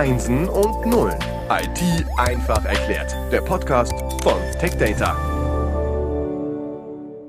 [0.00, 1.18] Einsen und Nullen.
[1.50, 3.14] IT einfach erklärt.
[3.30, 3.92] Der Podcast
[4.22, 5.14] von TechData.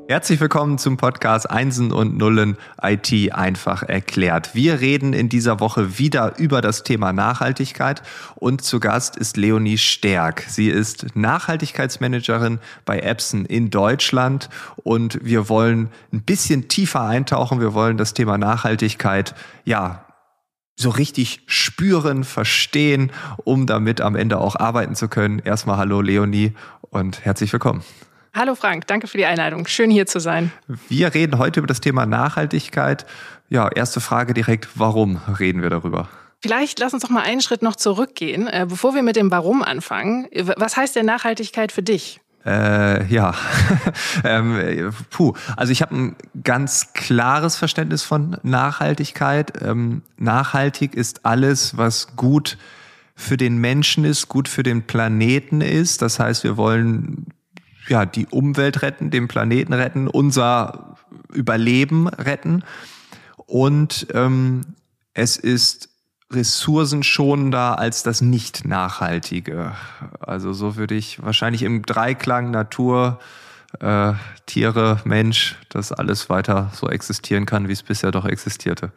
[0.07, 4.55] Herzlich willkommen zum Podcast Einsen und Nullen IT einfach erklärt.
[4.55, 8.03] Wir reden in dieser Woche wieder über das Thema Nachhaltigkeit
[8.35, 10.45] und zu Gast ist Leonie Stärk.
[10.47, 17.59] Sie ist Nachhaltigkeitsmanagerin bei Epson in Deutschland und wir wollen ein bisschen tiefer eintauchen.
[17.59, 19.35] Wir wollen das Thema Nachhaltigkeit
[19.65, 20.05] ja
[20.81, 23.11] so richtig spüren, verstehen,
[23.43, 25.39] um damit am Ende auch arbeiten zu können.
[25.39, 27.83] Erstmal hallo Leonie und herzlich willkommen.
[28.33, 29.67] Hallo Frank, danke für die Einladung.
[29.67, 30.51] Schön hier zu sein.
[30.87, 33.05] Wir reden heute über das Thema Nachhaltigkeit.
[33.49, 36.07] Ja, erste Frage direkt, warum reden wir darüber?
[36.39, 39.61] Vielleicht lass uns doch mal einen Schritt noch zurückgehen, äh, bevor wir mit dem Warum
[39.61, 40.27] anfangen.
[40.55, 42.19] Was heißt denn Nachhaltigkeit für dich?
[42.45, 43.35] Äh, ja,
[44.23, 45.33] ähm, puh.
[45.55, 49.61] Also ich habe ein ganz klares Verständnis von Nachhaltigkeit.
[49.61, 52.57] Ähm, nachhaltig ist alles, was gut
[53.15, 56.01] für den Menschen ist, gut für den Planeten ist.
[56.01, 57.27] Das heißt, wir wollen
[57.87, 60.97] ja die Umwelt retten, den Planeten retten, unser
[61.31, 62.63] Überleben retten.
[63.45, 64.61] Und ähm,
[65.13, 65.90] es ist
[66.31, 69.73] ressourcenschonender als das nicht nachhaltige.
[70.19, 73.19] Also so würde ich wahrscheinlich im Dreiklang Natur,
[73.79, 74.13] äh,
[74.45, 78.91] Tiere, Mensch, dass alles weiter so existieren kann, wie es bisher doch existierte.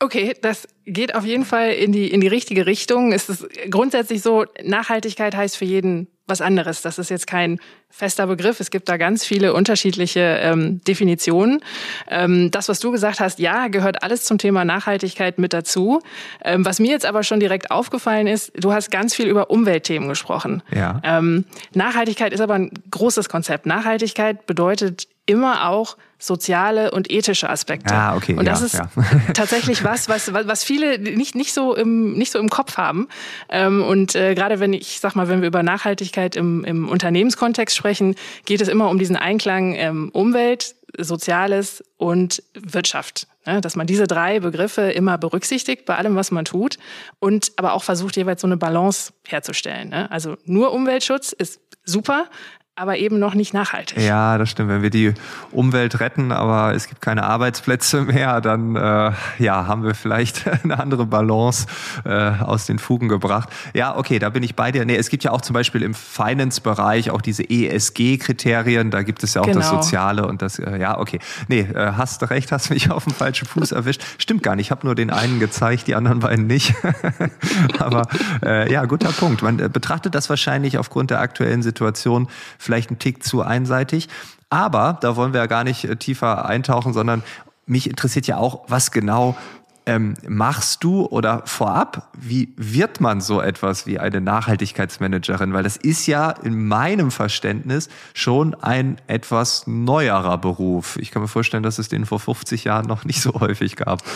[0.00, 3.12] Okay, das geht auf jeden Fall in die, in die richtige Richtung.
[3.12, 6.82] Es ist grundsätzlich so, Nachhaltigkeit heißt für jeden was anderes.
[6.82, 8.60] Das ist jetzt kein fester Begriff.
[8.60, 11.60] Es gibt da ganz viele unterschiedliche ähm, Definitionen.
[12.08, 16.00] Ähm, das, was du gesagt hast, ja, gehört alles zum Thema Nachhaltigkeit mit dazu.
[16.44, 20.08] Ähm, was mir jetzt aber schon direkt aufgefallen ist, du hast ganz viel über Umweltthemen
[20.08, 20.62] gesprochen.
[20.74, 21.00] Ja.
[21.04, 23.66] Ähm, Nachhaltigkeit ist aber ein großes Konzept.
[23.66, 27.94] Nachhaltigkeit bedeutet immer auch soziale und ethische Aspekte.
[27.94, 28.34] Ah, okay.
[28.34, 28.88] Und das ja, ist ja.
[29.34, 33.08] tatsächlich was, was, was viele nicht, nicht, so im, nicht so im Kopf haben.
[33.48, 37.76] Ähm, und äh, gerade wenn ich sag mal, wenn wir über Nachhaltigkeit im, im Unternehmenskontext
[37.76, 38.14] sprechen,
[38.46, 43.26] geht es immer um diesen Einklang ähm, Umwelt, Soziales und Wirtschaft.
[43.44, 43.60] Ne?
[43.60, 46.78] Dass man diese drei Begriffe immer berücksichtigt bei allem, was man tut
[47.18, 49.90] und aber auch versucht, jeweils so eine Balance herzustellen.
[49.90, 50.10] Ne?
[50.10, 52.26] Also nur Umweltschutz ist super,
[52.78, 53.98] aber eben noch nicht nachhaltig.
[53.98, 54.68] Ja, das stimmt.
[54.68, 55.14] Wenn wir die
[55.50, 60.78] Umwelt retten, aber es gibt keine Arbeitsplätze mehr, dann äh, ja, haben wir vielleicht eine
[60.78, 61.66] andere Balance
[62.04, 63.48] äh, aus den Fugen gebracht.
[63.72, 64.84] Ja, okay, da bin ich bei dir.
[64.84, 68.90] Nee, es gibt ja auch zum Beispiel im Finance-Bereich auch diese ESG-Kriterien.
[68.90, 69.60] Da gibt es ja auch genau.
[69.60, 71.18] das Soziale und das, äh, ja, okay.
[71.48, 74.02] Nee, äh, hast recht, hast mich auf dem falschen Fuß erwischt.
[74.18, 74.66] Stimmt gar nicht.
[74.66, 76.74] Ich habe nur den einen gezeigt, die anderen beiden nicht.
[77.78, 78.02] aber
[78.44, 79.40] äh, ja, guter Punkt.
[79.40, 82.28] Man äh, betrachtet das wahrscheinlich aufgrund der aktuellen Situation
[82.66, 84.08] vielleicht ein Tick zu einseitig.
[84.50, 87.22] Aber da wollen wir ja gar nicht äh, tiefer eintauchen, sondern
[87.64, 89.36] mich interessiert ja auch, was genau
[89.86, 95.52] ähm, machst du oder vorab, wie wird man so etwas wie eine Nachhaltigkeitsmanagerin?
[95.52, 100.98] Weil das ist ja in meinem Verständnis schon ein etwas neuerer Beruf.
[101.00, 104.02] Ich kann mir vorstellen, dass es den vor 50 Jahren noch nicht so häufig gab.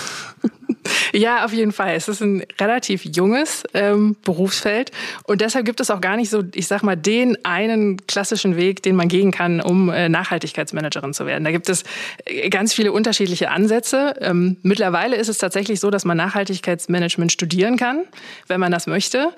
[1.13, 1.95] Ja, auf jeden Fall.
[1.95, 4.93] Es ist ein relativ junges ähm, Berufsfeld
[5.25, 8.83] und deshalb gibt es auch gar nicht so, ich sag mal, den einen klassischen Weg,
[8.83, 11.45] den man gehen kann, um äh, Nachhaltigkeitsmanagerin zu werden.
[11.45, 11.85] Da gibt es
[12.25, 14.15] äh, ganz viele unterschiedliche Ansätze.
[14.21, 18.05] Ähm, mittlerweile ist es tatsächlich so, dass man Nachhaltigkeitsmanagement studieren kann,
[18.47, 19.35] wenn man das möchte.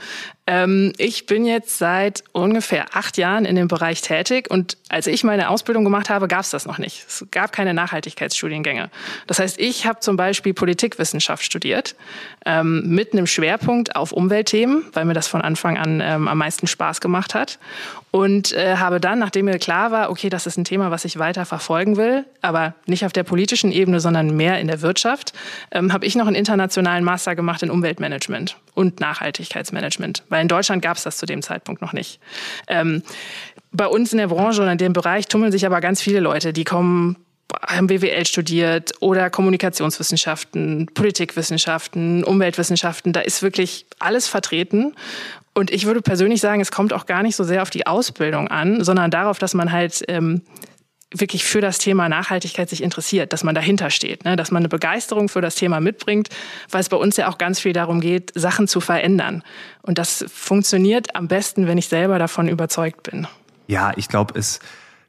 [0.47, 5.25] Ähm, ich bin jetzt seit ungefähr acht Jahren in dem Bereich tätig und als ich
[5.25, 7.05] meine Ausbildung gemacht habe, gab es das noch nicht.
[7.07, 8.91] Es gab keine Nachhaltigkeitsstudiengänge.
[9.27, 11.95] Das heißt, ich habe zum Beispiel Politikwissenschaft studiert
[12.47, 16.67] ähm, mit einem Schwerpunkt auf Umweltthemen, weil mir das von Anfang an ähm, am meisten
[16.67, 17.59] Spaß gemacht hat
[18.13, 21.19] und äh, habe dann, nachdem mir klar war, okay, das ist ein Thema, was ich
[21.19, 25.33] weiter verfolgen will, aber nicht auf der politischen Ebene, sondern mehr in der Wirtschaft,
[25.73, 30.83] ähm, habe ich noch einen internationalen Master gemacht in Umweltmanagement und Nachhaltigkeitsmanagement, weil in Deutschland
[30.83, 32.21] gab es das zu dem Zeitpunkt noch nicht.
[32.69, 33.03] Ähm,
[33.73, 36.53] bei uns in der Branche und in dem Bereich tummeln sich aber ganz viele Leute,
[36.53, 37.17] die kommen
[37.67, 43.13] haben BWL studiert oder Kommunikationswissenschaften, Politikwissenschaften, Umweltwissenschaften.
[43.13, 44.95] Da ist wirklich alles vertreten.
[45.55, 48.49] Und ich würde persönlich sagen, es kommt auch gar nicht so sehr auf die Ausbildung
[48.49, 50.43] an, sondern darauf, dass man halt ähm,
[51.15, 54.35] wirklich für das Thema Nachhaltigkeit sich interessiert, dass man dahinter steht, ne?
[54.37, 56.29] dass man eine Begeisterung für das Thema mitbringt,
[56.71, 59.43] weil es bei uns ja auch ganz viel darum geht, Sachen zu verändern.
[59.83, 63.27] Und das funktioniert am besten, wenn ich selber davon überzeugt bin.
[63.67, 64.59] Ja, ich glaube, es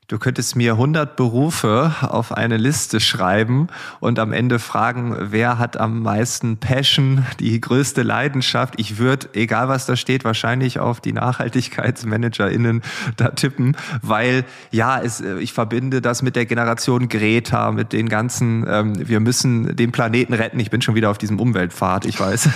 [0.09, 3.67] Du könntest mir 100 Berufe auf eine Liste schreiben
[4.01, 8.73] und am Ende fragen, wer hat am meisten Passion, die größte Leidenschaft.
[8.77, 12.81] Ich würde, egal was da steht, wahrscheinlich auf die NachhaltigkeitsmanagerInnen
[13.15, 18.65] da tippen, weil ja, es, ich verbinde das mit der Generation Greta, mit den ganzen,
[18.67, 20.59] ähm, wir müssen den Planeten retten.
[20.59, 22.49] Ich bin schon wieder auf diesem Umweltpfad, ich weiß.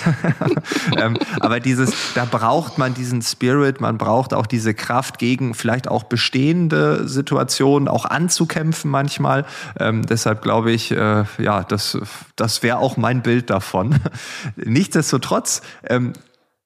[0.98, 5.88] ähm, aber dieses, da braucht man diesen Spirit, man braucht auch diese Kraft gegen vielleicht
[5.88, 9.46] auch bestehende Situationen Situationen auch anzukämpfen manchmal.
[9.80, 11.98] Ähm, deshalb glaube ich, äh, ja, das,
[12.36, 13.96] das wäre auch mein Bild davon.
[14.56, 16.14] Nichtsdestotrotz ähm,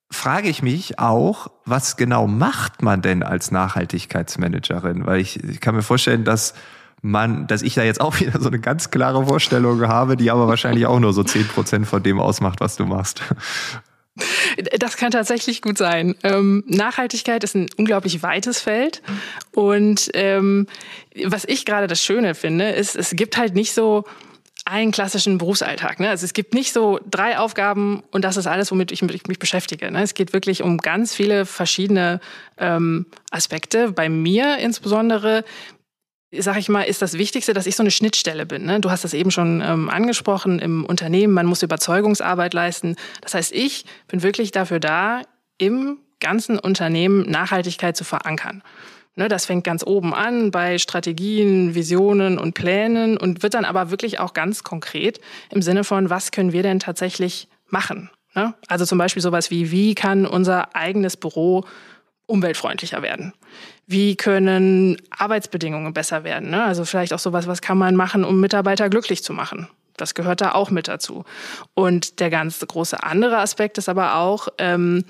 [0.10, 5.06] frage ich mich auch, was genau macht man denn als Nachhaltigkeitsmanagerin?
[5.06, 6.54] Weil ich, ich kann mir vorstellen, dass
[7.02, 10.48] man, dass ich da jetzt auch wieder so eine ganz klare Vorstellung habe, die aber
[10.48, 13.22] wahrscheinlich auch nur so zehn Prozent von dem ausmacht, was du machst.
[14.78, 16.16] Das kann tatsächlich gut sein.
[16.24, 19.02] Ähm, Nachhaltigkeit ist ein unglaublich weites Feld.
[19.52, 20.68] Und ähm,
[21.26, 24.04] was ich gerade das Schöne finde, ist, es gibt halt nicht so
[24.66, 26.00] einen klassischen Berufsalltag.
[26.00, 26.10] Ne?
[26.10, 29.90] Also es gibt nicht so drei Aufgaben und das ist alles, womit ich mich beschäftige.
[29.90, 30.04] Ne?
[30.04, 32.20] Es geht wirklich um ganz viele verschiedene
[32.58, 33.92] ähm, Aspekte.
[33.92, 35.44] Bei mir insbesondere
[36.40, 38.66] sag ich mal, ist das Wichtigste, dass ich so eine Schnittstelle bin.
[38.66, 38.80] Ne?
[38.80, 42.96] Du hast das eben schon ähm, angesprochen im Unternehmen, man muss Überzeugungsarbeit leisten.
[43.22, 45.22] Das heißt, ich bin wirklich dafür da,
[45.58, 48.64] im ganzen Unternehmen Nachhaltigkeit zu verankern.
[49.16, 53.92] Ne, das fängt ganz oben an bei Strategien, Visionen und Plänen und wird dann aber
[53.92, 55.20] wirklich auch ganz konkret
[55.50, 58.10] im Sinne von, was können wir denn tatsächlich machen?
[58.36, 58.54] Ne?
[58.68, 61.66] Also zum Beispiel sowas wie, wie kann unser eigenes Büro
[62.32, 63.34] umweltfreundlicher werden?
[63.88, 66.50] Wie können Arbeitsbedingungen besser werden?
[66.50, 66.64] Ne?
[66.64, 69.68] Also vielleicht auch sowas, was kann man machen, um Mitarbeiter glücklich zu machen?
[69.98, 71.26] Das gehört da auch mit dazu.
[71.74, 75.04] Und der ganz große andere Aspekt ist aber auch, ähm,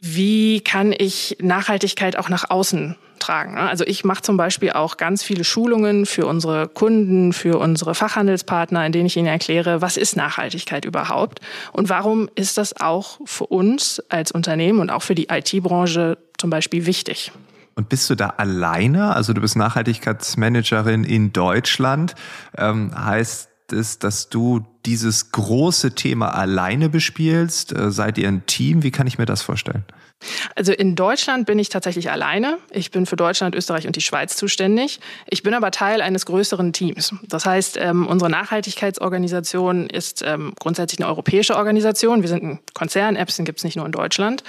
[0.00, 3.54] wie kann ich Nachhaltigkeit auch nach außen tragen?
[3.54, 3.60] Ne?
[3.60, 8.84] Also ich mache zum Beispiel auch ganz viele Schulungen für unsere Kunden, für unsere Fachhandelspartner,
[8.84, 11.40] in denen ich ihnen erkläre, was ist Nachhaltigkeit überhaupt
[11.72, 16.50] und warum ist das auch für uns als Unternehmen und auch für die IT-Branche zum
[16.50, 17.32] Beispiel wichtig.
[17.74, 19.14] Und bist du da alleine?
[19.14, 22.14] Also du bist Nachhaltigkeitsmanagerin in Deutschland.
[22.56, 27.72] Ähm, heißt es, dass du dieses große Thema alleine bespielst?
[27.72, 28.82] Äh, seid ihr ein Team?
[28.82, 29.84] Wie kann ich mir das vorstellen?
[30.54, 32.58] Also in Deutschland bin ich tatsächlich alleine.
[32.70, 35.00] Ich bin für Deutschland, Österreich und die Schweiz zuständig.
[35.28, 37.14] Ich bin aber Teil eines größeren Teams.
[37.22, 42.22] Das heißt, ähm, unsere Nachhaltigkeitsorganisation ist ähm, grundsätzlich eine europäische Organisation.
[42.22, 43.16] Wir sind ein Konzern.
[43.16, 44.44] Epson gibt es nicht nur in Deutschland.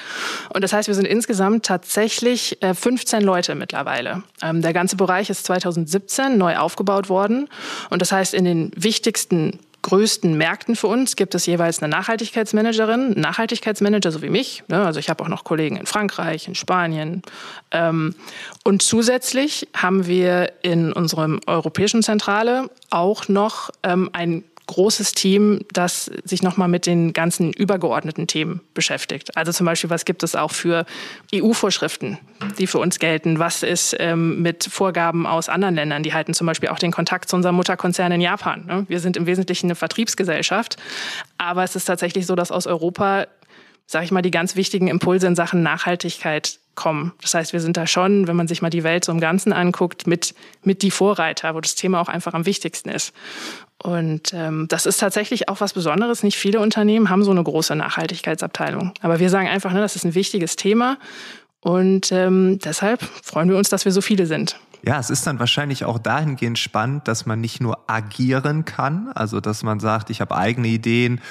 [0.54, 4.24] Und das heißt, wir sind insgesamt tatsächlich äh, 15 Leute mittlerweile.
[4.42, 7.50] Ähm, der ganze Bereich ist 2017 neu aufgebaut worden.
[7.90, 13.12] Und das heißt, in den wichtigsten größten Märkten für uns gibt es jeweils eine Nachhaltigkeitsmanagerin,
[13.12, 14.64] Nachhaltigkeitsmanager, so wie mich.
[14.68, 14.84] Ne?
[14.84, 17.22] Also ich habe auch noch Kollegen in Frankreich, in Spanien.
[17.72, 18.16] Ähm,
[18.64, 24.44] und zusätzlich haben wir in unserem europäischen Zentrale auch noch ähm, ein
[24.74, 29.38] großes Team, das sich nochmal mit den ganzen übergeordneten Themen beschäftigt.
[29.38, 30.86] Also zum Beispiel, was gibt es auch für
[31.34, 32.18] EU-Vorschriften,
[32.58, 33.38] die für uns gelten?
[33.38, 36.02] Was ist ähm, mit Vorgaben aus anderen Ländern?
[36.02, 38.66] Die halten zum Beispiel auch den Kontakt zu unserem Mutterkonzern in Japan.
[38.66, 38.86] Ne?
[38.88, 40.78] Wir sind im Wesentlichen eine Vertriebsgesellschaft,
[41.38, 43.28] aber es ist tatsächlich so, dass aus Europa
[43.86, 47.14] sage ich mal, die ganz wichtigen Impulse in Sachen Nachhaltigkeit kommen.
[47.22, 49.54] Das heißt, wir sind da schon, wenn man sich mal die Welt so im Ganzen
[49.54, 50.34] anguckt, mit,
[50.64, 53.14] mit die Vorreiter, wo das Thema auch einfach am wichtigsten ist.
[53.82, 56.24] Und ähm, das ist tatsächlich auch was Besonderes.
[56.24, 58.94] Nicht viele Unternehmen haben so eine große Nachhaltigkeitsabteilung.
[59.02, 60.98] Aber wir sagen einfach, ne, das ist ein wichtiges Thema.
[61.60, 64.60] Und ähm, deshalb freuen wir uns, dass wir so viele sind.
[64.86, 69.40] Ja, es ist dann wahrscheinlich auch dahingehend spannend, dass man nicht nur agieren kann, also
[69.40, 71.22] dass man sagt, ich habe eigene Ideen,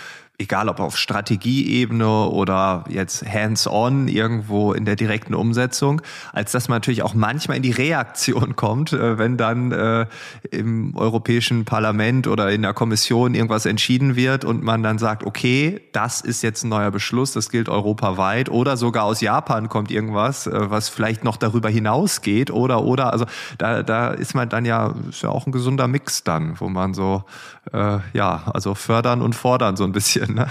[0.43, 6.77] egal ob auf Strategieebene oder jetzt hands-on irgendwo in der direkten Umsetzung, als dass man
[6.77, 10.07] natürlich auch manchmal in die Reaktion kommt, äh, wenn dann äh,
[10.51, 15.81] im Europäischen Parlament oder in der Kommission irgendwas entschieden wird und man dann sagt, okay,
[15.93, 18.49] das ist jetzt ein neuer Beschluss, das gilt europaweit.
[18.49, 22.51] Oder sogar aus Japan kommt irgendwas, äh, was vielleicht noch darüber hinausgeht.
[22.51, 23.27] Oder oder also
[23.59, 26.95] da da ist man dann ja ist ja auch ein gesunder Mix dann, wo man
[26.95, 27.25] so
[27.73, 30.49] äh, ja also fördern und fordern so ein bisschen Ne?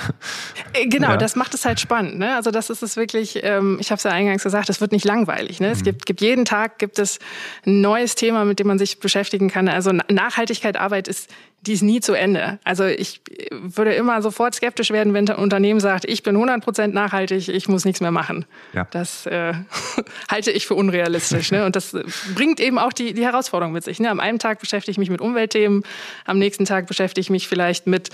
[0.73, 1.17] Äh, genau, ja.
[1.17, 2.19] das macht es halt spannend.
[2.19, 2.35] Ne?
[2.35, 5.05] Also das ist es wirklich, ähm, ich habe es ja eingangs gesagt, es wird nicht
[5.05, 5.59] langweilig.
[5.59, 5.71] Ne?
[5.71, 5.85] Es mhm.
[5.85, 7.19] gibt, gibt jeden Tag gibt es
[7.65, 9.67] ein neues Thema, mit dem man sich beschäftigen kann.
[9.67, 11.29] Also Nachhaltigkeit, Arbeit ist
[11.61, 12.59] die ist nie zu Ende.
[12.63, 13.21] Also ich
[13.51, 17.67] würde immer sofort skeptisch werden, wenn ein Unternehmen sagt, ich bin 100 Prozent nachhaltig, ich
[17.67, 18.45] muss nichts mehr machen.
[18.73, 18.87] Ja.
[18.89, 19.53] Das äh,
[20.31, 21.51] halte ich für unrealistisch.
[21.51, 21.65] ne?
[21.65, 21.95] Und das
[22.33, 23.99] bringt eben auch die, die Herausforderung mit sich.
[23.99, 24.09] Ne?
[24.09, 25.83] Am einen Tag beschäftige ich mich mit Umweltthemen,
[26.25, 28.09] am nächsten Tag beschäftige ich mich vielleicht mit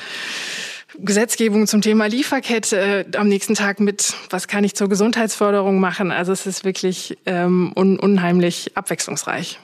[0.95, 6.11] Gesetzgebung zum Thema Lieferkette, äh, am nächsten Tag mit, was kann ich zur Gesundheitsförderung machen.
[6.11, 9.59] Also es ist wirklich ähm, un unheimlich abwechslungsreich.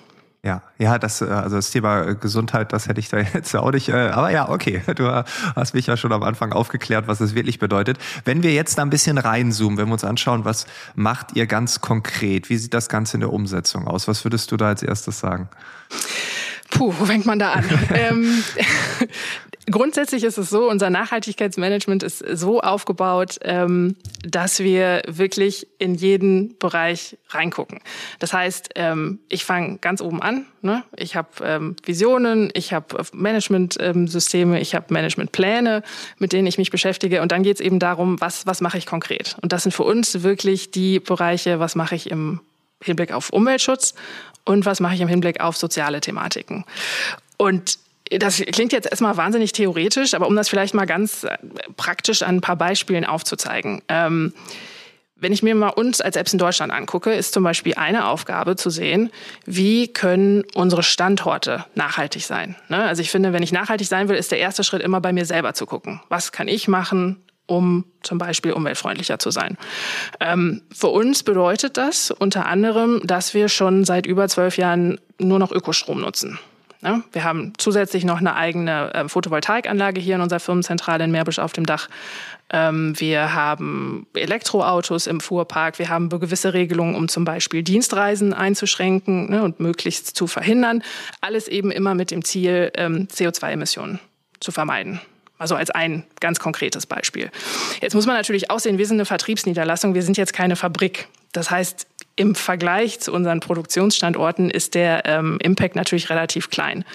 [0.45, 3.87] Ja, ja, das, äh, also das Thema Gesundheit, das hätte ich da jetzt auch nicht.
[3.87, 5.09] Äh, aber ja, okay, du
[5.55, 7.97] hast mich ja schon am Anfang aufgeklärt, was es wirklich bedeutet.
[8.25, 10.65] Wenn wir jetzt da ein bisschen reinzoomen, wenn wir uns anschauen, was
[10.95, 12.49] macht ihr ganz konkret?
[12.49, 14.09] Wie sieht das Ganze in der Umsetzung aus?
[14.09, 15.47] Was würdest du da als erstes sagen?
[16.71, 17.65] Puh, wo fängt man da an?
[17.93, 18.43] ähm,
[19.71, 26.57] Grundsätzlich ist es so, unser Nachhaltigkeitsmanagement ist so aufgebaut, ähm, dass wir wirklich in jeden
[26.57, 27.79] Bereich reingucken.
[28.19, 30.45] Das heißt, ähm, ich fange ganz oben an.
[30.61, 30.83] Ne?
[30.97, 35.83] Ich habe ähm, Visionen, ich habe Managementsysteme, ich habe Managementpläne,
[36.17, 37.21] mit denen ich mich beschäftige.
[37.21, 39.37] Und dann geht es eben darum, was, was mache ich konkret.
[39.41, 42.41] Und das sind für uns wirklich die Bereiche, was mache ich im
[42.83, 43.93] Hinblick auf Umweltschutz
[44.43, 46.65] und was mache ich im Hinblick auf soziale Thematiken.
[47.37, 47.79] Und
[48.19, 51.37] das klingt jetzt erstmal wahnsinnig theoretisch, aber um das vielleicht mal ganz äh,
[51.77, 53.81] praktisch an ein paar Beispielen aufzuzeigen.
[53.87, 54.33] Ähm,
[55.23, 58.57] wenn ich mir mal uns als Apps in Deutschland angucke, ist zum Beispiel eine Aufgabe
[58.57, 59.09] zu sehen,
[59.45, 62.57] wie können unsere Standorte nachhaltig sein.
[62.67, 62.83] Ne?
[62.83, 65.25] Also ich finde, wenn ich nachhaltig sein will, ist der erste Schritt immer bei mir
[65.25, 66.01] selber zu gucken.
[66.09, 69.57] Was kann ich machen, um zum Beispiel umweltfreundlicher zu sein.
[70.19, 75.39] Ähm, für uns bedeutet das unter anderem, dass wir schon seit über zwölf Jahren nur
[75.39, 76.39] noch Ökostrom nutzen.
[76.83, 81.39] Ja, wir haben zusätzlich noch eine eigene äh, Photovoltaikanlage hier in unserer Firmenzentrale in Meerbusch
[81.39, 81.87] auf dem Dach.
[82.49, 85.79] Ähm, wir haben Elektroautos im Fuhrpark.
[85.79, 90.83] Wir haben gewisse Regelungen, um zum Beispiel Dienstreisen einzuschränken ne, und möglichst zu verhindern.
[91.21, 93.99] Alles eben immer mit dem Ziel, ähm, CO2-Emissionen
[94.41, 94.99] zu vermeiden.
[95.37, 97.31] Also als ein ganz konkretes Beispiel.
[97.81, 101.07] Jetzt muss man natürlich auch sehen, wir sind eine Vertriebsniederlassung, wir sind jetzt keine Fabrik.
[101.31, 106.85] Das heißt, im Vergleich zu unseren Produktionsstandorten ist der ähm, Impact natürlich relativ klein.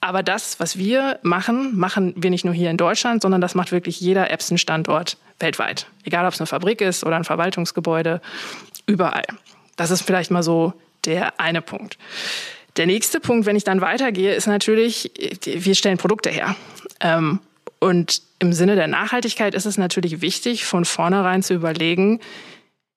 [0.00, 3.70] Aber das, was wir machen, machen wir nicht nur hier in Deutschland, sondern das macht
[3.70, 5.86] wirklich jeder Epson-Standort weltweit.
[6.04, 8.20] Egal, ob es eine Fabrik ist oder ein Verwaltungsgebäude,
[8.86, 9.24] überall.
[9.76, 10.72] Das ist vielleicht mal so
[11.04, 11.96] der eine Punkt.
[12.76, 15.12] Der nächste Punkt, wenn ich dann weitergehe, ist natürlich,
[15.44, 16.56] wir stellen Produkte her.
[17.00, 17.38] Ähm,
[17.78, 22.20] und im Sinne der Nachhaltigkeit ist es natürlich wichtig, von vornherein zu überlegen,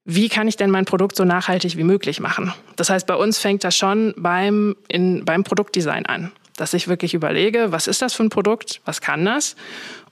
[0.10, 2.54] wie kann ich denn mein Produkt so nachhaltig wie möglich machen?
[2.78, 7.14] Das heißt, bei uns fängt das schon beim, in, beim Produktdesign an, dass ich wirklich
[7.14, 9.58] überlege, was ist das für ein Produkt, was kann das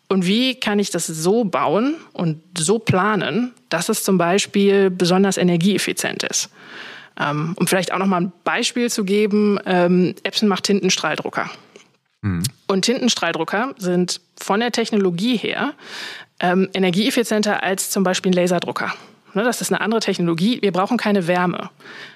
[0.09, 5.37] und wie kann ich das so bauen und so planen, dass es zum Beispiel besonders
[5.37, 6.49] energieeffizient ist.
[7.17, 11.49] Ähm, um vielleicht auch noch mal ein Beispiel zu geben, ähm, Epson macht Tintenstrahldrucker.
[12.21, 12.43] Mhm.
[12.67, 15.73] Und Tintenstrahldrucker sind von der Technologie her
[16.41, 18.93] ähm, energieeffizienter als zum Beispiel ein Laserdrucker.
[19.35, 20.61] Ne, das ist eine andere Technologie.
[20.61, 21.69] Wir brauchen keine Wärme.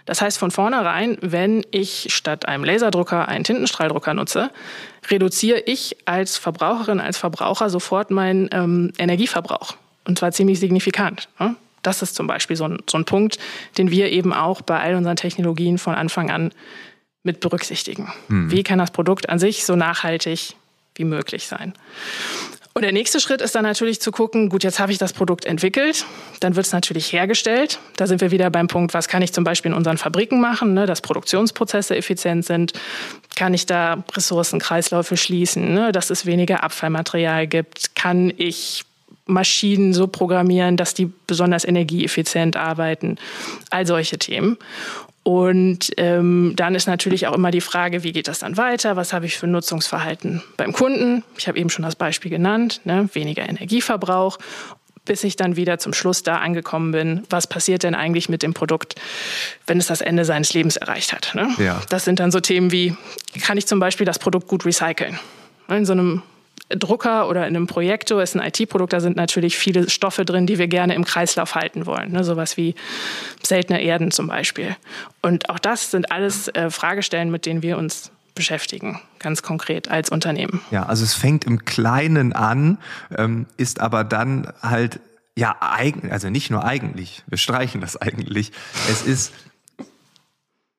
[0.05, 4.51] Das heißt von vornherein, wenn ich statt einem Laserdrucker einen Tintenstrahldrucker nutze,
[5.11, 9.75] reduziere ich als Verbraucherin, als Verbraucher sofort meinen ähm, Energieverbrauch.
[10.05, 11.27] Und zwar ziemlich signifikant.
[11.39, 11.55] Ne?
[11.81, 13.37] Das ist zum Beispiel so ein, so ein Punkt,
[13.77, 16.53] den wir eben auch bei all unseren Technologien von Anfang an
[17.23, 18.13] mit berücksichtigen.
[18.27, 18.49] Hm.
[18.49, 20.55] Wie kann das Produkt an sich so nachhaltig
[20.95, 21.73] wie möglich sein?
[22.73, 25.45] Und der nächste Schritt ist dann natürlich zu gucken, gut, jetzt habe ich das Produkt
[25.45, 26.05] entwickelt,
[26.39, 27.79] dann wird es natürlich hergestellt.
[27.97, 30.73] Da sind wir wieder beim Punkt, was kann ich zum Beispiel in unseren Fabriken machen,
[30.73, 32.73] ne, dass Produktionsprozesse effizient sind.
[33.35, 37.95] Kann ich da Ressourcenkreisläufe schließen, ne, dass es weniger Abfallmaterial gibt?
[37.95, 38.85] Kann ich
[39.25, 43.17] Maschinen so programmieren, dass die besonders energieeffizient arbeiten?
[43.71, 44.57] All solche Themen.
[45.29, 48.95] Und ähm, dann ist natürlich auch immer die Frage, wie geht das dann weiter?
[48.95, 51.23] Was habe ich für Nutzungsverhalten beim Kunden?
[51.37, 53.07] Ich habe eben schon das Beispiel genannt, ne?
[53.13, 54.39] weniger Energieverbrauch
[55.05, 58.53] bis ich dann wieder zum Schluss da angekommen bin, was passiert denn eigentlich mit dem
[58.53, 58.93] Produkt,
[59.65, 61.33] wenn es das Ende seines Lebens erreicht hat.
[61.33, 61.49] Ne?
[61.57, 61.81] Ja.
[61.89, 62.95] Das sind dann so Themen wie,
[63.41, 65.17] kann ich zum Beispiel das Produkt gut recyceln?
[65.67, 66.21] In so einem
[66.69, 70.57] Drucker oder in einem Projektor ist ein IT-Produkt, da sind natürlich viele Stoffe drin, die
[70.59, 72.11] wir gerne im Kreislauf halten wollen.
[72.11, 72.23] Ne?
[72.23, 72.75] Sowas wie
[73.41, 74.75] seltene Erden zum Beispiel.
[75.21, 80.09] Und auch das sind alles äh, Fragestellen, mit denen wir uns beschäftigen, ganz konkret als
[80.09, 80.61] Unternehmen.
[80.71, 82.77] Ja, also es fängt im Kleinen an,
[83.17, 84.99] ähm, ist aber dann halt,
[85.35, 88.51] ja, eigen, also nicht nur eigentlich, wir streichen das eigentlich,
[88.89, 89.33] es ist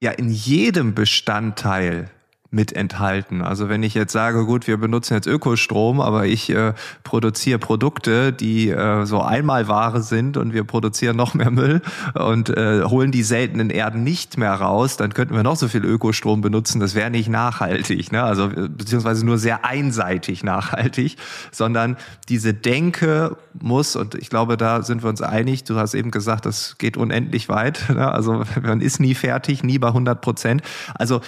[0.01, 2.11] ja in jedem Bestandteil
[2.53, 3.43] mit enthalten.
[3.43, 8.33] Also wenn ich jetzt sage, gut, wir benutzen jetzt Ökostrom, aber ich äh, produziere Produkte,
[8.33, 11.81] die äh, so Einmalware sind und wir produzieren noch mehr Müll
[12.15, 15.85] und äh, holen die seltenen Erden nicht mehr raus, dann könnten wir noch so viel
[15.85, 18.25] Ökostrom benutzen, das wäre nicht nachhaltig, ne?
[18.25, 21.17] also beziehungsweise nur sehr einseitig nachhaltig,
[21.53, 21.97] sondern
[22.29, 26.47] diese Denke muss, und ich glaube, da sind wir uns einig, du hast eben gesagt,
[26.47, 28.11] das geht unendlich weit, ne?
[28.11, 30.63] also man ist nie fertig, nie bei 100 Prozent,
[30.97, 31.21] also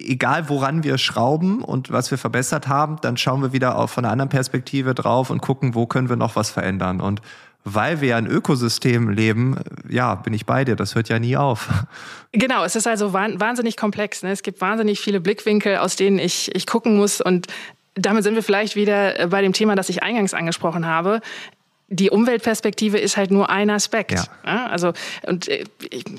[0.00, 3.90] egal egal woran wir schrauben und was wir verbessert haben, dann schauen wir wieder auch
[3.90, 7.02] von einer anderen Perspektive drauf und gucken, wo können wir noch was verändern.
[7.02, 7.20] Und
[7.62, 11.68] weil wir ein Ökosystem leben, ja, bin ich bei dir, das hört ja nie auf.
[12.32, 14.22] Genau, es ist also wahnsinnig komplex.
[14.22, 14.32] Ne?
[14.32, 17.20] Es gibt wahnsinnig viele Blickwinkel, aus denen ich, ich gucken muss.
[17.20, 17.46] Und
[17.94, 21.20] damit sind wir vielleicht wieder bei dem Thema, das ich eingangs angesprochen habe
[21.94, 24.12] die Umweltperspektive ist halt nur ein Aspekt.
[24.44, 24.66] Ja.
[24.66, 25.64] Also und äh,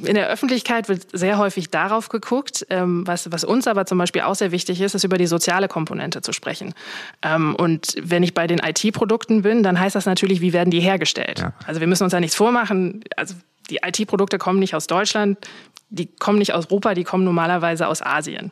[0.03, 4.21] in der Öffentlichkeit wird sehr häufig darauf geguckt, ähm, was, was uns aber zum Beispiel
[4.21, 6.73] auch sehr wichtig ist, ist über die soziale Komponente zu sprechen.
[7.21, 10.79] Ähm, und wenn ich bei den IT-Produkten bin, dann heißt das natürlich, wie werden die
[10.79, 11.39] hergestellt?
[11.39, 11.53] Ja.
[11.65, 13.03] Also wir müssen uns ja nichts vormachen.
[13.15, 13.35] Also
[13.69, 15.37] die IT-Produkte kommen nicht aus Deutschland,
[15.89, 18.51] die kommen nicht aus Europa, die kommen normalerweise aus Asien.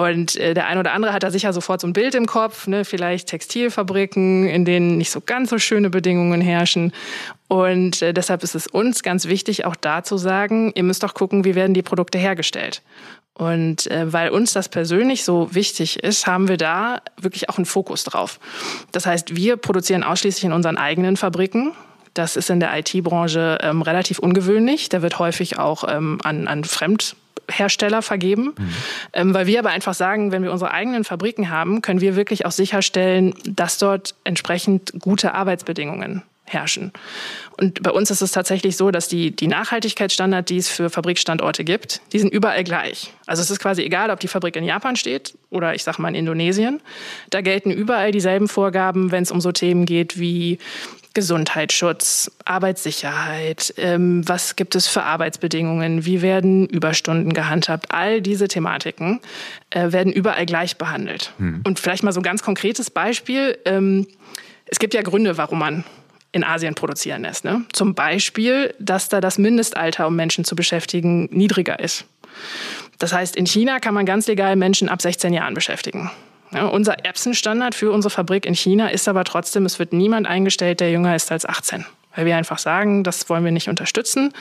[0.00, 2.66] Und äh, der eine oder andere hat da sicher sofort so ein Bild im Kopf,
[2.66, 2.86] ne?
[2.86, 6.94] vielleicht Textilfabriken, in denen nicht so ganz so schöne Bedingungen herrschen.
[7.48, 11.12] Und äh, deshalb ist es uns ganz wichtig, auch da zu sagen, ihr müsst doch
[11.12, 12.80] gucken, wie werden die Produkte hergestellt.
[13.34, 17.66] Und äh, weil uns das persönlich so wichtig ist, haben wir da wirklich auch einen
[17.66, 18.40] Fokus drauf.
[18.92, 21.72] Das heißt, wir produzieren ausschließlich in unseren eigenen Fabriken.
[22.14, 24.88] Das ist in der IT-Branche ähm, relativ ungewöhnlich.
[24.88, 26.64] Da wird häufig auch ähm, an, an
[27.50, 28.72] Fremdhersteller vergeben, mhm.
[29.12, 32.46] ähm, weil wir aber einfach sagen, wenn wir unsere eigenen Fabriken haben, können wir wirklich
[32.46, 36.92] auch sicherstellen, dass dort entsprechend gute Arbeitsbedingungen herrschen.
[37.58, 41.62] Und bei uns ist es tatsächlich so, dass die, die Nachhaltigkeitsstandards, die es für Fabrikstandorte
[41.62, 43.12] gibt, die sind überall gleich.
[43.26, 46.08] Also es ist quasi egal, ob die Fabrik in Japan steht oder ich sage mal
[46.08, 46.80] in Indonesien.
[47.30, 50.58] Da gelten überall dieselben Vorgaben, wenn es um so Themen geht wie
[51.14, 57.86] Gesundheitsschutz, Arbeitssicherheit, ähm, was gibt es für Arbeitsbedingungen, wie werden Überstunden gehandhabt.
[57.90, 59.20] All diese Thematiken
[59.70, 61.32] äh, werden überall gleich behandelt.
[61.38, 61.62] Hm.
[61.64, 63.58] Und vielleicht mal so ein ganz konkretes Beispiel.
[63.64, 64.06] Ähm,
[64.66, 65.84] es gibt ja Gründe, warum man
[66.32, 67.44] in Asien produzieren lässt.
[67.44, 67.64] Ne?
[67.72, 72.04] Zum Beispiel, dass da das Mindestalter, um Menschen zu beschäftigen, niedriger ist.
[72.98, 76.10] Das heißt, in China kann man ganz legal Menschen ab 16 Jahren beschäftigen.
[76.52, 80.80] Ja, unser Epson-Standard für unsere Fabrik in China ist aber trotzdem, es wird niemand eingestellt,
[80.80, 81.86] der jünger ist als 18.
[82.16, 84.32] Weil wir einfach sagen, das wollen wir nicht unterstützen.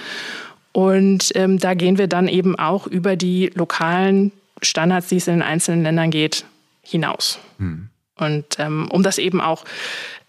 [0.72, 5.36] Und ähm, da gehen wir dann eben auch über die lokalen Standards, die es in
[5.36, 6.46] den einzelnen Ländern geht,
[6.82, 7.39] hinaus.
[7.58, 7.89] Hm.
[8.20, 9.66] Und ähm, um das eben auch,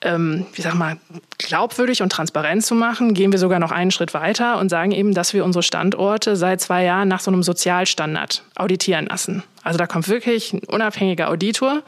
[0.01, 0.97] ähm, wie sag mal,
[1.39, 5.15] glaubwürdig und transparent zu machen, gehen wir sogar noch einen Schritt weiter und sagen eben,
[5.15, 9.43] dass wir unsere Standorte seit zwei Jahren nach so einem Sozialstandard auditieren lassen.
[9.63, 11.83] Also da kommt wirklich ein unabhängiger Auditor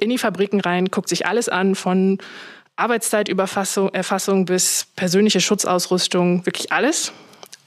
[0.00, 2.18] in die Fabriken rein, guckt sich alles an von
[2.76, 7.12] Arbeitszeiterfassung bis persönliche Schutzausrüstung, wirklich alles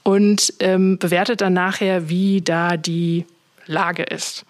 [0.02, 3.24] und ähm, bewertet dann nachher, wie da die
[3.66, 4.44] Lage ist.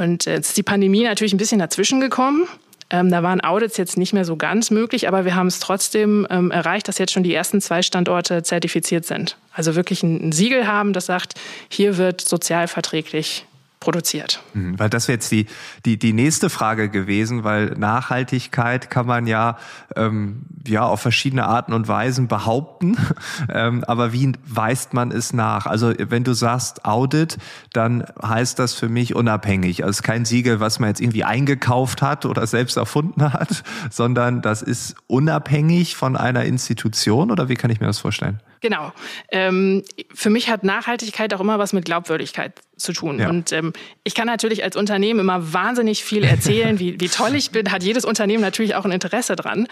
[0.00, 2.48] Und jetzt ist die Pandemie natürlich ein bisschen dazwischen gekommen.
[2.88, 6.26] Ähm, da waren Audits jetzt nicht mehr so ganz möglich, aber wir haben es trotzdem
[6.30, 9.36] ähm, erreicht, dass jetzt schon die ersten zwei Standorte zertifiziert sind.
[9.52, 11.34] Also wirklich ein, ein Siegel haben, das sagt,
[11.68, 13.44] hier wird sozialverträglich
[13.80, 14.42] produziert.
[14.52, 15.46] Mhm, weil das wäre jetzt die,
[15.86, 19.56] die, die nächste Frage gewesen, weil Nachhaltigkeit kann man ja,
[19.96, 22.98] ähm, ja auf verschiedene Arten und Weisen behaupten,
[23.48, 25.64] ähm, aber wie weist man es nach?
[25.66, 27.38] Also wenn du sagst Audit,
[27.72, 29.82] dann heißt das für mich unabhängig.
[29.82, 34.60] Also kein Siegel, was man jetzt irgendwie eingekauft hat oder selbst erfunden hat, sondern das
[34.60, 38.40] ist unabhängig von einer Institution oder wie kann ich mir das vorstellen?
[38.60, 38.92] Genau.
[39.30, 43.18] Ähm, für mich hat Nachhaltigkeit auch immer was mit Glaubwürdigkeit zu tun.
[43.18, 43.28] Ja.
[43.30, 43.72] Und ähm,
[44.04, 47.82] ich kann natürlich als Unternehmen immer wahnsinnig viel erzählen, wie, wie toll ich bin, hat
[47.82, 49.66] jedes Unternehmen natürlich auch ein Interesse dran.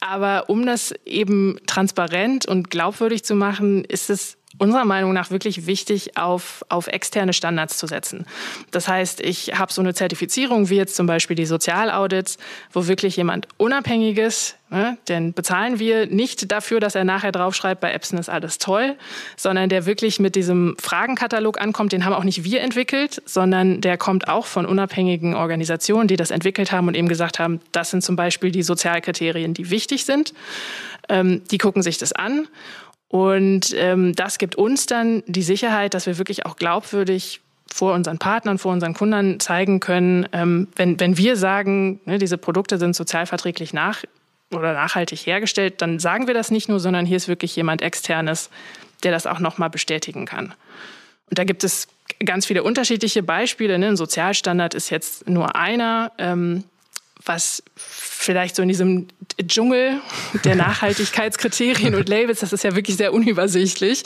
[0.00, 5.66] Aber um das eben transparent und glaubwürdig zu machen, ist es unserer Meinung nach wirklich
[5.66, 8.26] wichtig, auf, auf externe Standards zu setzen.
[8.70, 12.38] Das heißt, ich habe so eine Zertifizierung wie jetzt zum Beispiel die Sozialaudits,
[12.72, 17.92] wo wirklich jemand Unabhängiges, ne, denn bezahlen wir nicht dafür, dass er nachher draufschreibt, bei
[17.92, 18.96] Epson ist alles toll,
[19.36, 23.98] sondern der wirklich mit diesem Fragenkatalog ankommt, den haben auch nicht wir entwickelt, sondern der
[23.98, 28.02] kommt auch von unabhängigen Organisationen, die das entwickelt haben und eben gesagt haben, das sind
[28.02, 30.32] zum Beispiel die Sozialkriterien, die wichtig sind.
[31.08, 32.48] Ähm, die gucken sich das an
[33.16, 37.40] und ähm, das gibt uns dann die Sicherheit, dass wir wirklich auch glaubwürdig
[37.72, 42.36] vor unseren Partnern, vor unseren Kunden zeigen können, ähm, wenn, wenn wir sagen, ne, diese
[42.36, 44.04] Produkte sind sozialverträglich nach
[44.52, 48.50] oder nachhaltig hergestellt, dann sagen wir das nicht nur, sondern hier ist wirklich jemand externes,
[49.02, 50.54] der das auch nochmal bestätigen kann.
[51.30, 51.88] Und da gibt es
[52.24, 53.78] ganz viele unterschiedliche Beispiele.
[53.78, 53.88] Ne?
[53.88, 56.12] Ein Sozialstandard ist jetzt nur einer.
[56.18, 56.64] Ähm,
[57.26, 59.08] was vielleicht so in diesem
[59.42, 60.00] Dschungel
[60.44, 64.04] der Nachhaltigkeitskriterien und Labels, das ist ja wirklich sehr unübersichtlich.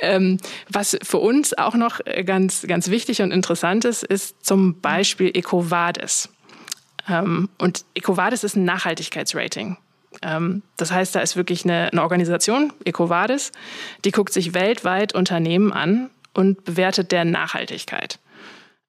[0.00, 5.30] Ähm, was für uns auch noch ganz, ganz wichtig und interessant ist, ist zum Beispiel
[5.34, 6.28] EcoVadis.
[7.08, 9.76] Ähm, und EcoVadis ist ein Nachhaltigkeitsrating.
[10.22, 13.52] Ähm, das heißt, da ist wirklich eine, eine Organisation, EcoVadis,
[14.04, 18.19] die guckt sich weltweit Unternehmen an und bewertet deren Nachhaltigkeit.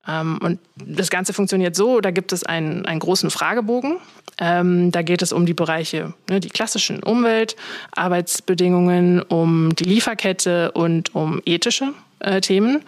[0.07, 3.97] Ähm, und das Ganze funktioniert so, da gibt es einen, einen großen Fragebogen.
[4.37, 7.55] Ähm, da geht es um die Bereiche, ne, die klassischen Umwelt,
[7.91, 12.83] Arbeitsbedingungen, um die Lieferkette und um ethische äh, Themen.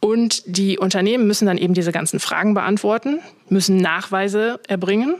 [0.00, 5.16] Und die Unternehmen müssen dann eben diese ganzen Fragen beantworten, müssen Nachweise erbringen.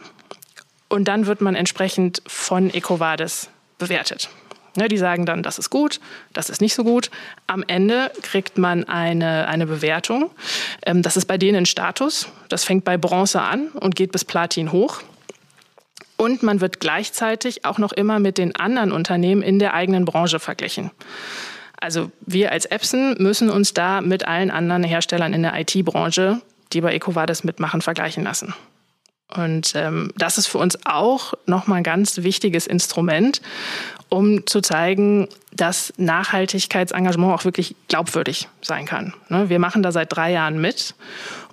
[0.88, 3.48] Und dann wird man entsprechend von EcoVadis
[3.78, 4.28] bewertet.
[4.76, 6.00] Ne, die sagen dann, das ist gut,
[6.32, 7.10] das ist nicht so gut.
[7.46, 10.30] Am Ende kriegt man eine, eine Bewertung.
[10.84, 12.28] Ähm, das ist bei denen ein Status.
[12.48, 15.00] Das fängt bei Bronze an und geht bis Platin hoch.
[16.16, 20.40] Und man wird gleichzeitig auch noch immer mit den anderen Unternehmen in der eigenen Branche
[20.40, 20.90] verglichen.
[21.80, 26.40] Also wir als Epson müssen uns da mit allen anderen Herstellern in der IT-Branche,
[26.72, 28.54] die bei EcoVadis mitmachen, vergleichen lassen.
[29.28, 33.42] Und ähm, das ist für uns auch nochmal ein ganz wichtiges Instrument,
[34.08, 39.14] um zu zeigen, dass Nachhaltigkeitsengagement auch wirklich glaubwürdig sein kann.
[39.28, 40.94] Ne, wir machen da seit drei Jahren mit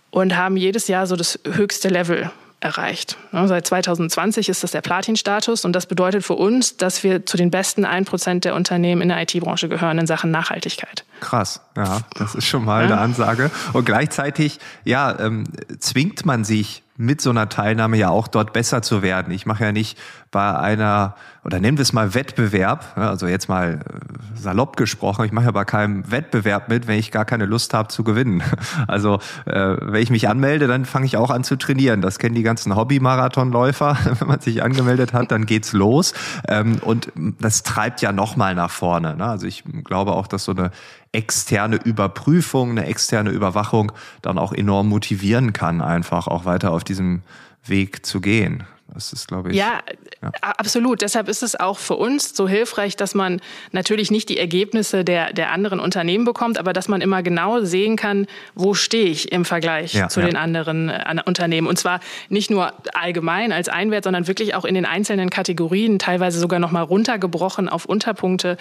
[0.10, 3.18] und haben jedes Jahr so das höchste Level erreicht.
[3.32, 7.36] Ne, seit 2020 ist das der Platin-Status und das bedeutet für uns, dass wir zu
[7.36, 11.04] den besten 1% der Unternehmen in der IT-Branche gehören in Sachen Nachhaltigkeit.
[11.20, 12.92] Krass, ja, das ist schon mal ja.
[12.92, 13.52] eine Ansage.
[13.74, 15.46] Und gleichzeitig, ja, ähm,
[15.80, 19.34] zwingt man sich mit so einer Teilnahme ja auch dort besser zu werden.
[19.34, 19.98] Ich mache ja nicht
[20.30, 25.32] bei einer, oder nennen wir es mal Wettbewerb, also jetzt mal äh, salopp gesprochen, ich
[25.32, 28.44] mache ja bei keinem Wettbewerb mit, wenn ich gar keine Lust habe zu gewinnen.
[28.88, 32.02] Also äh, wenn ich mich anmelde, dann fange ich auch an zu trainieren.
[32.02, 33.98] Das kennen die ganzen Hobby-Marathonläufer.
[34.20, 36.14] Wenn man sich angemeldet hat, dann geht's los.
[36.48, 39.16] Ähm, und das treibt ja nochmal nach vorne.
[39.16, 39.26] Ne?
[39.26, 40.72] Also ich glaube auch, dass so eine
[41.12, 47.22] externe Überprüfung, eine externe Überwachung dann auch enorm motivieren kann, einfach auch weiter auf diesem
[47.66, 48.64] Weg zu gehen.
[48.94, 49.56] Das ist, glaube ich.
[49.56, 49.80] Ja,
[50.22, 51.02] ja, absolut.
[51.02, 55.34] Deshalb ist es auch für uns so hilfreich, dass man natürlich nicht die Ergebnisse der,
[55.34, 59.46] der anderen Unternehmen bekommt, aber dass man immer genau sehen kann, wo stehe ich im
[59.46, 60.26] Vergleich ja, zu ja.
[60.26, 61.68] den anderen äh, Unternehmen.
[61.68, 66.40] Und zwar nicht nur allgemein als Einwert, sondern wirklich auch in den einzelnen Kategorien, teilweise
[66.40, 68.58] sogar nochmal runtergebrochen auf Unterpunkte,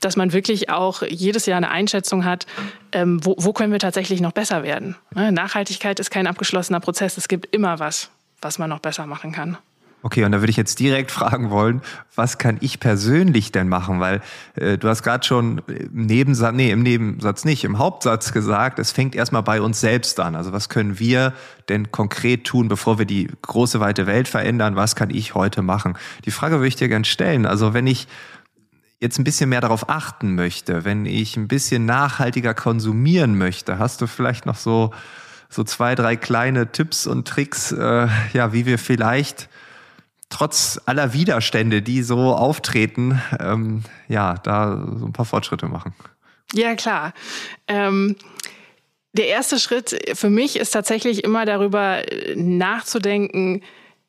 [0.00, 2.46] dass man wirklich auch jedes Jahr eine Einschätzung hat,
[2.92, 4.96] ähm, wo, wo können wir tatsächlich noch besser werden.
[5.14, 7.18] Ne, Nachhaltigkeit ist kein abgeschlossener Prozess.
[7.18, 9.58] Es gibt immer was, was man noch besser machen kann.
[10.04, 11.80] Okay, und da würde ich jetzt direkt fragen wollen,
[12.14, 14.00] was kann ich persönlich denn machen?
[14.00, 14.20] Weil
[14.54, 18.92] äh, du hast gerade schon im Nebensatz, nee, im Nebensatz nicht, im Hauptsatz gesagt, es
[18.92, 20.36] fängt erstmal bei uns selbst an.
[20.36, 21.32] Also was können wir
[21.70, 24.76] denn konkret tun, bevor wir die große weite Welt verändern?
[24.76, 25.96] Was kann ich heute machen?
[26.26, 27.46] Die Frage würde ich dir gerne stellen.
[27.46, 28.06] Also wenn ich
[29.00, 34.02] jetzt ein bisschen mehr darauf achten möchte, wenn ich ein bisschen nachhaltiger konsumieren möchte, hast
[34.02, 34.92] du vielleicht noch so
[35.48, 39.48] so zwei, drei kleine Tipps und Tricks, äh, ja, wie wir vielleicht
[40.34, 45.94] trotz aller Widerstände, die so auftreten, ähm, ja, da so ein paar Fortschritte machen.
[46.52, 47.14] Ja, klar.
[47.68, 48.16] Ähm
[49.16, 52.02] der erste Schritt für mich ist tatsächlich immer darüber
[52.34, 53.62] nachzudenken,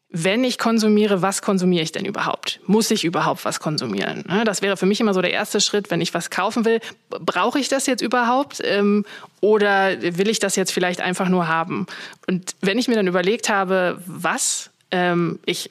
[0.09, 2.59] wenn ich konsumiere, was konsumiere ich denn überhaupt?
[2.65, 4.23] Muss ich überhaupt was konsumieren?
[4.27, 6.79] Ne, das wäre für mich immer so der erste Schritt, wenn ich was kaufen will.
[7.09, 8.61] Brauche ich das jetzt überhaupt?
[8.63, 9.05] Ähm,
[9.41, 11.85] oder will ich das jetzt vielleicht einfach nur haben?
[12.25, 15.69] Und wenn ich mir dann überlegt habe, was ähm, ich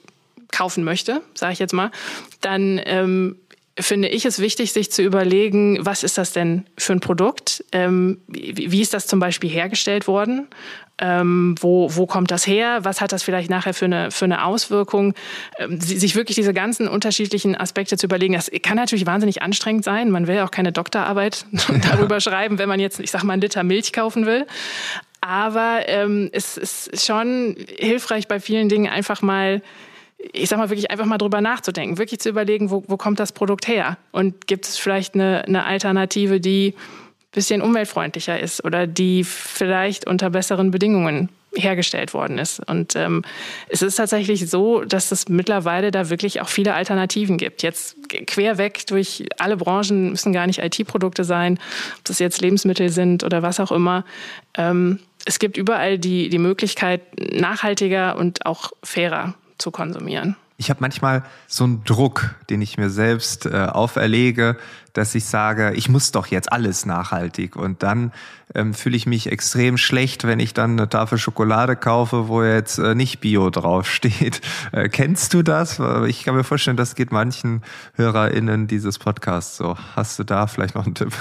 [0.55, 1.91] kaufen möchte, sage ich jetzt mal,
[2.41, 3.37] dann ähm,
[3.77, 7.63] finde ich es wichtig, sich zu überlegen, was ist das denn für ein Produkt?
[7.71, 10.47] Ähm, wie, ist das zum Beispiel hergestellt worden?
[10.97, 12.79] Ähm, wo, wo kommt das her?
[12.83, 15.13] Was hat das vielleicht nachher für eine, für eine Auswirkung?
[15.59, 20.09] Ähm, sich wirklich diese ganzen unterschiedlichen Aspekte zu überlegen, das kann natürlich wahnsinnig anstrengend sein.
[20.09, 21.45] Man will ja auch keine Doktorarbeit
[21.91, 24.47] darüber schreiben, wenn man jetzt, ich sag mal, einen Liter Milch kaufen will.
[25.19, 29.61] Aber ähm, es ist schon hilfreich bei vielen Dingen einfach mal
[30.33, 33.31] ich sag mal, wirklich einfach mal drüber nachzudenken, wirklich zu überlegen, wo, wo kommt das
[33.31, 33.97] Produkt her?
[34.11, 40.07] Und gibt es vielleicht eine, eine Alternative, die ein bisschen umweltfreundlicher ist oder die vielleicht
[40.07, 42.59] unter besseren Bedingungen hergestellt worden ist.
[42.67, 43.23] Und ähm,
[43.69, 47.63] es ist tatsächlich so, dass es mittlerweile da wirklich auch viele Alternativen gibt.
[47.63, 51.59] Jetzt querweg durch alle Branchen müssen gar nicht IT-Produkte sein,
[51.97, 54.03] ob das jetzt Lebensmittel sind oder was auch immer.
[54.57, 57.01] Ähm, es gibt überall die, die Möglichkeit,
[57.33, 60.35] nachhaltiger und auch fairer zu konsumieren.
[60.57, 64.55] Ich habe manchmal so einen Druck, den ich mir selbst äh, auferlege,
[64.93, 67.57] dass ich sage, ich muss doch jetzt alles nachhaltig.
[67.57, 68.13] Und dann
[68.53, 72.77] ähm, fühle ich mich extrem schlecht, wenn ich dann eine Tafel Schokolade kaufe, wo jetzt
[72.77, 74.41] äh, nicht Bio draufsteht.
[74.71, 75.79] Äh, kennst du das?
[76.07, 77.61] Ich kann mir vorstellen, das geht manchen
[77.95, 79.77] HörerInnen dieses Podcasts so.
[79.95, 81.13] Hast du da vielleicht noch einen Tipp?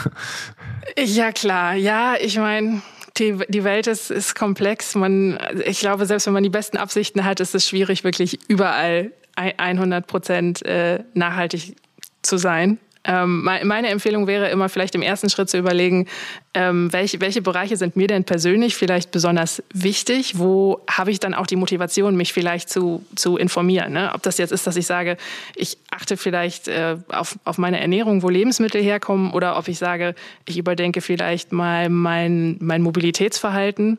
[0.97, 1.75] Ja, klar.
[1.75, 2.81] Ja, ich meine,
[3.19, 4.95] die, die Welt ist, ist komplex.
[4.95, 9.13] Man, ich glaube, selbst wenn man die besten Absichten hat, ist es schwierig, wirklich überall
[9.37, 11.77] 100 Prozent äh, nachhaltig
[12.23, 12.79] zu sein.
[13.07, 16.07] Ähm, meine Empfehlung wäre immer vielleicht im ersten Schritt zu überlegen,
[16.55, 20.39] ähm, welche, welche Bereiche sind mir denn persönlich vielleicht besonders wichtig?
[20.39, 23.93] Wo habe ich dann auch die Motivation, mich vielleicht zu, zu informieren?
[23.93, 24.11] Ne?
[24.15, 25.19] Ob das jetzt ist, dass ich sage,
[25.55, 30.15] ich achte vielleicht äh, auf, auf meine Ernährung, wo Lebensmittel herkommen, oder ob ich sage,
[30.47, 33.99] ich überdenke vielleicht mal mein, mein Mobilitätsverhalten.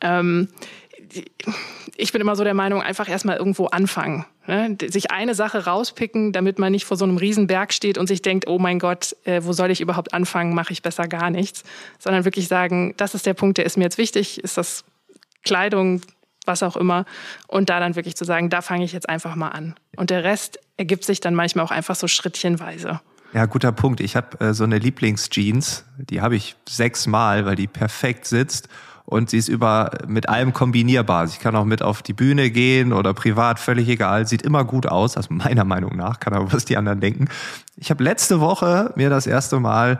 [0.00, 0.48] Ähm,
[1.96, 4.24] ich bin immer so der Meinung, einfach erstmal irgendwo anfangen.
[4.46, 4.76] Ne?
[4.88, 8.46] Sich eine Sache rauspicken, damit man nicht vor so einem Riesenberg steht und sich denkt,
[8.48, 11.62] oh mein Gott, äh, wo soll ich überhaupt anfangen, mache ich besser gar nichts.
[11.98, 14.84] Sondern wirklich sagen, das ist der Punkt, der ist mir jetzt wichtig, ist das
[15.44, 16.02] Kleidung,
[16.46, 17.04] was auch immer.
[17.46, 19.74] Und da dann wirklich zu sagen, da fange ich jetzt einfach mal an.
[19.96, 23.00] Und der Rest ergibt sich dann manchmal auch einfach so schrittchenweise.
[23.32, 24.00] Ja, guter Punkt.
[24.00, 28.68] Ich habe äh, so eine Lieblingsjeans, die habe ich sechsmal, weil die perfekt sitzt
[29.10, 31.24] und sie ist über mit allem kombinierbar.
[31.26, 34.26] Ich kann auch mit auf die Bühne gehen oder privat, völlig egal.
[34.26, 37.28] Sieht immer gut aus, also meiner Meinung nach, kann aber was die anderen denken.
[37.76, 39.98] Ich habe letzte Woche mir das erste Mal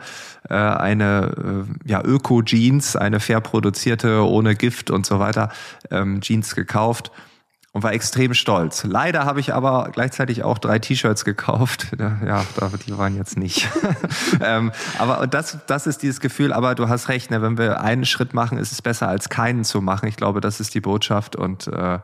[0.49, 5.51] äh, eine äh, ja, Öko-Jeans, eine fair produzierte, ohne Gift und so weiter,
[5.91, 7.11] ähm, Jeans gekauft
[7.73, 8.85] und war extrem stolz.
[8.85, 11.89] Leider habe ich aber gleichzeitig auch drei T-Shirts gekauft.
[12.01, 12.45] Ja,
[12.87, 13.69] die waren jetzt nicht.
[14.43, 18.05] ähm, aber das, das ist dieses Gefühl, aber du hast recht, ne, wenn wir einen
[18.05, 20.07] Schritt machen, ist es besser als keinen zu machen.
[20.07, 21.99] Ich glaube, das ist die Botschaft und äh,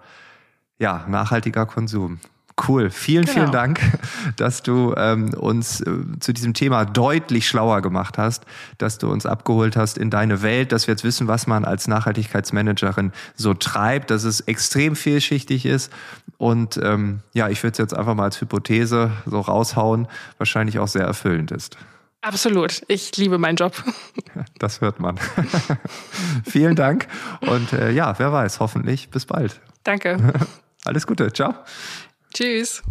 [0.78, 2.20] ja, nachhaltiger Konsum.
[2.68, 2.90] Cool.
[2.90, 3.34] Vielen, genau.
[3.34, 3.80] vielen Dank,
[4.36, 5.90] dass du ähm, uns äh,
[6.20, 8.46] zu diesem Thema deutlich schlauer gemacht hast,
[8.78, 11.86] dass du uns abgeholt hast in deine Welt, dass wir jetzt wissen, was man als
[11.86, 15.92] Nachhaltigkeitsmanagerin so treibt, dass es extrem vielschichtig ist.
[16.38, 20.88] Und ähm, ja, ich würde es jetzt einfach mal als Hypothese so raushauen, wahrscheinlich auch
[20.88, 21.76] sehr erfüllend ist.
[22.22, 22.82] Absolut.
[22.88, 23.72] Ich liebe meinen Job.
[24.58, 25.18] Das hört man.
[26.44, 27.08] Vielen Dank.
[27.40, 29.60] Und äh, ja, wer weiß, hoffentlich bis bald.
[29.82, 30.18] Danke.
[30.84, 31.32] Alles Gute.
[31.32, 31.54] Ciao.
[32.36, 32.82] Tschüss.